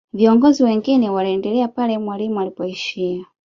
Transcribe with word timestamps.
viongozi 0.13 0.63
wengine 0.63 1.09
waliendelea 1.09 1.67
pale 1.67 1.97
mwalimu 1.97 2.39
alipoishia 2.41 3.25